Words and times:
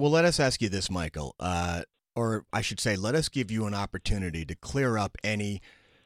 Well, 0.00 0.10
let 0.10 0.24
us 0.24 0.40
ask 0.40 0.62
you 0.62 0.70
this, 0.70 0.90
Michael, 0.90 1.34
uh, 1.38 1.82
or 2.16 2.46
I 2.54 2.62
should 2.62 2.80
say, 2.80 2.96
let 2.96 3.14
us 3.14 3.28
give 3.28 3.50
you 3.50 3.66
an 3.66 3.74
opportunity 3.74 4.46
to 4.46 4.54
clear 4.54 4.96
up 4.96 5.18
any 5.22 5.60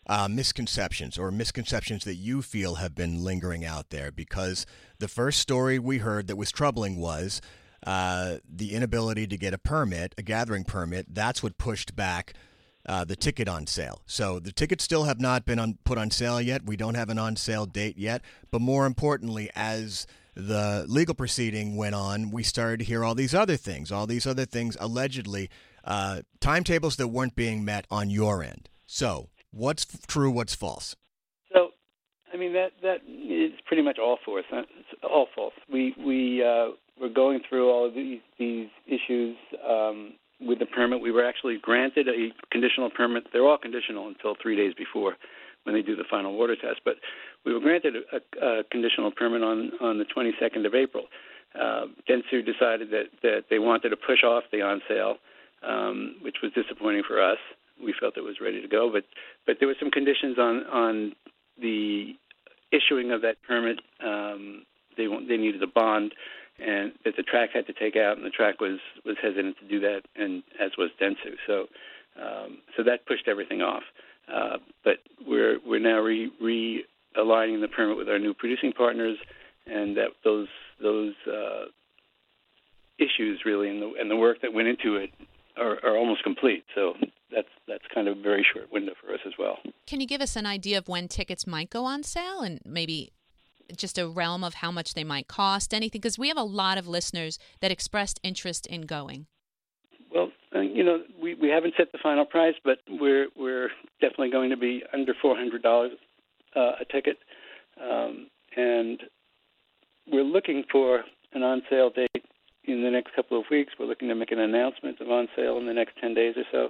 uh, 0.09 0.27
misconceptions 0.27 1.17
or 1.17 1.31
misconceptions 1.31 2.03
that 2.03 2.17
you 2.17 2.43
feel 2.43 2.75
have 2.75 2.97
been 2.97 3.23
lingering 3.23 3.65
out 3.65 3.91
there. 3.91 4.11
Because 4.11 4.67
the 4.99 5.07
first 5.07 5.39
story 5.39 5.79
we 5.79 5.99
heard 5.99 6.27
that 6.27 6.35
was 6.35 6.51
troubling 6.51 6.97
was 6.97 7.41
uh, 7.87 8.39
the 8.53 8.73
inability 8.73 9.29
to 9.29 9.37
get 9.37 9.55
a 9.55 9.59
permit, 9.59 10.13
a 10.19 10.23
gathering 10.23 10.65
permit. 10.65 11.15
That's 11.15 11.41
what 11.41 11.57
pushed 11.57 11.95
back. 11.95 12.35
Uh, 12.87 13.05
the 13.05 13.17
ticket 13.17 13.49
on 13.49 13.67
sale. 13.67 14.03
So 14.07 14.41
the 14.41 14.53
tickets 14.53 14.83
still 14.83 15.05
have 15.05 15.21
not 15.21 15.47
been 15.47 15.61
on, 15.61 15.79
put 15.85 15.99
on 15.99 16.11
sale 16.11 16.41
yet. 16.41 16.67
We 16.67 16.77
don't 16.77 16.97
have 16.97 17.11
an 17.11 17.19
on 17.19 17.37
sale 17.37 17.65
date 17.65 17.97
yet. 17.97 18.23
But 18.51 18.61
more 18.61 18.87
importantly, 18.87 19.51
as 19.55 20.07
the 20.35 20.85
legal 20.89 21.15
proceeding 21.15 21.77
went 21.77 21.95
on, 21.95 22.31
we 22.31 22.43
started 22.43 22.81
to 22.81 22.85
hear 22.85 23.05
all 23.05 23.15
these 23.15 23.35
other 23.35 23.57
things, 23.57 23.93
all 23.93 24.07
these 24.07 24.27
other 24.27 24.45
things 24.45 24.77
allegedly, 24.81 25.51
uh, 25.85 26.23
timetables 26.41 26.97
that 26.97 27.09
weren't 27.09 27.35
being 27.37 27.65
met 27.65 27.87
on 27.91 28.11
your 28.11 28.43
end. 28.43 28.69
So 28.87 29.29
what's 29.51 29.87
true, 30.07 30.31
what's 30.31 30.55
false? 30.55 30.97
So, 31.53 31.71
I 32.33 32.37
mean 32.37 32.53
that 32.55 32.73
that 32.83 32.99
is 33.07 33.53
pretty 33.67 33.83
much 33.83 33.99
all 33.99 34.19
false. 34.25 34.45
All 35.03 35.29
false. 35.35 35.55
We 35.73 35.95
we 35.99 36.43
uh, 36.43 36.73
we're 37.01 37.13
going 37.15 37.41
through 37.49 37.71
all 37.71 37.87
of 37.87 37.95
these 37.95 38.21
these 38.39 38.69
issues 38.87 39.37
um, 39.69 40.15
with 40.45 40.59
the 40.59 40.67
permit. 40.67 41.01
We 41.01 41.11
were 41.11 41.25
actually 41.25 41.59
granted 41.61 42.09
a 42.09 42.33
conditional 42.51 42.91
permit. 42.91 43.25
They're 43.33 43.47
all 43.47 43.59
conditional 43.59 44.09
until 44.09 44.35
three 44.41 44.57
days 44.57 44.75
before 44.77 45.17
when 45.65 45.75
they 45.75 45.83
do 45.83 45.97
the 45.97 46.05
final 46.09 46.37
water 46.37 46.57
test. 46.57 46.81
But 46.85 46.97
we 47.45 47.53
were 47.53 47.61
granted 47.61 47.95
a, 47.97 48.47
a 48.47 48.65
conditional 48.71 49.11
permit 49.11 49.43
on 49.43 49.73
on 49.81 49.99
the 49.99 50.05
22nd 50.05 50.67
of 50.67 50.75
April. 50.75 51.05
Uh, 51.59 51.87
Dentsu 52.09 52.45
decided 52.45 52.91
that 52.91 53.07
that 53.23 53.45
they 53.51 53.59
wanted 53.59 53.91
to 53.91 53.97
push 53.97 54.23
off 54.25 54.45
the 54.53 54.63
on 54.63 54.81
sale, 54.89 55.17
um, 55.67 56.17
which 56.21 56.37
was 56.43 56.53
disappointing 56.53 57.03
for 57.07 57.23
us. 57.23 57.39
We 57.83 57.95
felt 57.99 58.17
it 58.17 58.23
was 58.23 58.37
ready 58.41 58.61
to 58.61 58.69
go, 58.69 58.91
but 58.93 59.05
but 59.47 59.57
there 59.59 59.69
were 59.69 59.77
some 59.79 59.91
conditions 59.91 60.39
on 60.39 60.65
on 60.67 61.13
the 61.61 62.15
issuing 62.73 63.13
of 63.13 63.23
that 63.23 63.37
permit. 63.47 63.81
Um, 64.05 64.65
they 64.97 65.07
they 65.29 65.37
needed 65.37 65.63
a 65.63 65.67
bond 65.67 66.15
and 66.59 66.93
that 67.05 67.17
the 67.17 67.23
track 67.23 67.51
had 67.53 67.67
to 67.67 67.73
take 67.73 67.97
out, 67.97 68.17
and 68.17 68.25
the 68.25 68.31
track 68.31 68.61
was 68.61 68.79
was 69.05 69.17
hesitant 69.21 69.57
to 69.59 69.69
do 69.69 69.81
that, 69.81 70.03
and 70.17 70.43
as 70.61 70.73
was 70.79 70.91
Dentsu. 71.01 71.37
So 71.47 71.67
um, 72.21 72.59
so 72.77 72.83
that 72.85 73.07
pushed 73.07 73.29
everything 73.29 73.63
off. 73.63 73.83
Uh, 74.33 74.59
but 74.85 74.99
we're 75.27 75.59
we're 75.67 75.81
now 75.81 76.01
re 76.01 76.31
realigning 76.41 77.61
the 77.61 77.69
permit 77.69 77.97
with 77.97 78.09
our 78.09 78.19
new 78.19 78.35
producing 78.35 78.73
partners, 78.73 79.19
and 79.67 79.97
that 79.97 80.11
those 80.23 80.49
those 80.81 81.15
uh, 81.27 81.65
issues 82.99 83.43
really 83.45 83.69
and 83.69 83.83
the 83.83 83.93
and 83.99 84.11
the 84.11 84.17
work 84.17 84.41
that 84.43 84.53
went 84.53 84.69
into 84.69 84.97
it 84.97 85.11
are, 85.57 85.79
are 85.85 85.97
almost 85.97 86.23
complete. 86.23 86.65
So 86.75 86.95
that's 87.31 87.49
that's 87.69 87.85
kind 87.93 88.09
of 88.09 88.19
a 88.19 88.23
very 88.23 88.47
short 88.53 88.73
window 88.73 88.93
for 89.01 89.13
us 89.13 89.21
as 89.27 89.33
well. 89.39 89.59
Can 89.87 90.01
you 90.01 90.07
give 90.07 90.21
us 90.21 90.37
an 90.37 90.47
idea 90.47 90.79
of 90.79 90.89
when 90.89 91.09
tickets 91.09 91.47
might 91.47 91.71
go 91.71 91.85
on 91.85 92.03
sale, 92.03 92.41
and 92.41 92.61
maybe 92.65 93.13
just 93.77 93.99
a 93.99 94.09
realm 94.09 94.45
of 94.45 94.55
how 94.55 94.71
much 94.71 94.95
they 94.95 95.05
might 95.05 95.29
cost, 95.29 95.75
anything? 95.75 96.01
Because 96.01 96.19
we 96.19 96.29
have 96.29 96.37
a 96.37 96.43
lot 96.43 96.79
of 96.79 96.87
listeners 96.87 97.39
that 97.61 97.71
expressed 97.71 98.21
interest 98.23 98.67
in 98.67 98.83
going. 98.83 99.27
Well, 100.15 100.31
uh, 100.55 100.61
you 100.61 100.85
know, 100.85 101.03
we, 101.21 101.35
we 101.35 101.49
haven't 101.49 101.75
set 101.77 101.91
the 101.93 101.99
final 102.03 102.25
price, 102.25 102.55
but 102.65 102.79
we're 102.89 103.29
we're 103.37 103.71
definitely 104.01 104.31
going 104.31 104.51
to 104.51 104.57
be 104.57 104.83
under 104.93 105.15
four 105.21 105.37
hundred 105.37 105.63
dollars 105.63 105.93
uh, 106.55 106.73
a 106.81 106.85
ticket, 106.91 107.19
um, 107.83 108.29
and 108.57 109.03
we're 110.11 110.23
looking 110.23 110.65
for 110.71 111.03
an 111.33 111.43
on 111.43 111.63
sale 111.69 111.91
date 111.91 112.25
in 112.65 112.83
the 112.83 112.91
next 112.91 113.15
couple 113.17 113.39
of 113.39 113.47
weeks. 113.51 113.73
We're 113.79 113.87
looking 113.87 114.09
to 114.09 114.15
make 114.15 114.31
an 114.31 114.39
announcement 114.39 115.01
of 115.01 115.11
on 115.11 115.29
sale 115.35 115.59
in 115.59 115.67
the 115.67 115.75
next 115.75 115.97
ten 116.01 116.15
days 116.15 116.35
or 116.37 116.45
so. 116.53 116.69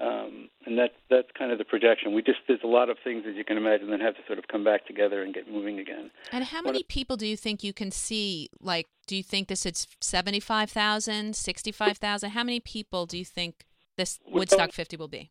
Um, 0.00 0.48
and 0.64 0.78
that 0.78 0.92
that's 1.10 1.28
kind 1.38 1.52
of 1.52 1.58
the 1.58 1.64
projection. 1.64 2.14
We 2.14 2.22
just 2.22 2.38
there's 2.48 2.62
a 2.64 2.68
lot 2.68 2.88
of 2.88 2.96
things 3.04 3.24
as 3.28 3.36
you 3.36 3.44
can 3.44 3.58
imagine 3.58 3.90
that 3.90 4.00
have 4.00 4.14
to 4.16 4.22
sort 4.26 4.38
of 4.38 4.48
come 4.48 4.64
back 4.64 4.86
together 4.86 5.22
and 5.22 5.34
get 5.34 5.50
moving 5.50 5.78
again. 5.78 6.10
And 6.32 6.44
how 6.44 6.62
many 6.62 6.82
people 6.82 7.16
do 7.16 7.26
you 7.26 7.36
think 7.36 7.62
you 7.62 7.74
can 7.74 7.90
see? 7.90 8.48
Like, 8.58 8.86
do 9.06 9.16
you 9.16 9.22
think 9.22 9.48
this 9.48 9.66
is 9.66 9.86
75,000, 10.00 11.36
65,000? 11.36 12.30
How 12.30 12.42
many 12.42 12.60
people 12.60 13.04
do 13.04 13.18
you 13.18 13.24
think 13.24 13.66
this 13.98 14.18
Woodstock 14.26 14.58
going, 14.58 14.70
50 14.70 14.96
will 14.96 15.08
be? 15.08 15.30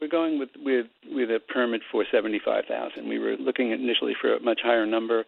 We're 0.00 0.08
going 0.08 0.38
with 0.38 0.50
with 0.56 0.86
with 1.10 1.30
a 1.30 1.40
permit 1.40 1.80
for 1.90 2.04
75,000. 2.10 3.08
We 3.08 3.18
were 3.18 3.36
looking 3.36 3.72
initially 3.72 4.14
for 4.20 4.34
a 4.34 4.40
much 4.40 4.60
higher 4.62 4.86
number. 4.86 5.24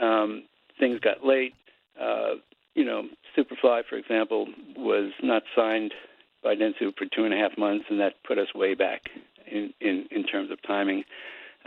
Um, 0.00 0.44
things 0.80 0.98
got 0.98 1.24
late. 1.24 1.54
Uh, 2.00 2.34
you 2.74 2.84
know, 2.84 3.04
Superfly, 3.36 3.82
for 3.88 3.96
example, 3.96 4.48
was 4.76 5.12
not 5.22 5.42
signed 5.54 5.92
by 6.42 6.54
Dentsu 6.54 6.96
for 6.96 7.06
two 7.06 7.24
and 7.24 7.34
a 7.34 7.36
half 7.36 7.56
months, 7.58 7.86
and 7.90 8.00
that 8.00 8.14
put 8.26 8.38
us 8.38 8.48
way 8.54 8.74
back 8.74 9.02
in 9.46 9.72
in, 9.80 10.06
in 10.10 10.24
terms 10.24 10.50
of 10.50 10.62
timing. 10.62 11.04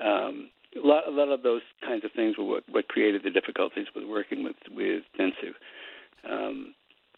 Um, 0.01 0.49
a 0.75 0.87
lot, 0.87 1.07
a 1.07 1.11
lot 1.11 1.29
of 1.29 1.43
those 1.43 1.61
kinds 1.85 2.05
of 2.05 2.11
things 2.13 2.37
were 2.37 2.45
what, 2.45 2.63
what 2.69 2.87
created 2.87 3.23
the 3.23 3.29
difficulties 3.29 3.87
with 3.95 4.05
working 4.05 4.43
with 4.43 4.55
with 4.71 5.03
Dentsu. 5.19 5.53
Um, 6.29 6.73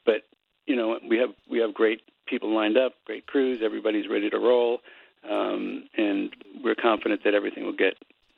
but 0.05 0.23
you 0.65 0.75
know, 0.75 0.99
we 1.07 1.17
have 1.17 1.29
we 1.49 1.59
have 1.59 1.73
great 1.73 2.01
people 2.25 2.53
lined 2.53 2.77
up, 2.77 2.93
great 3.05 3.27
crews. 3.27 3.59
Everybody's 3.63 4.09
ready 4.09 4.29
to 4.29 4.37
roll, 4.37 4.79
um, 5.29 5.87
and 5.97 6.35
we're 6.63 6.75
confident 6.75 7.23
that 7.23 7.33
everything 7.33 7.65
will 7.65 7.75
get 7.75 7.95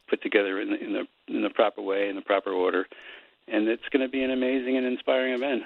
put 0.09 0.21
together 0.21 0.59
in 0.59 0.71
the, 0.71 0.83
in 0.83 0.93
the 0.93 1.33
in 1.33 1.41
the 1.43 1.49
proper 1.49 1.81
way, 1.81 2.09
in 2.09 2.15
the 2.15 2.21
proper 2.21 2.51
order, 2.51 2.87
and 3.47 3.67
it's 3.67 3.87
going 3.91 4.05
to 4.05 4.11
be 4.11 4.23
an 4.23 4.31
amazing 4.31 4.77
and 4.77 4.85
inspiring 4.85 5.33
event. 5.33 5.63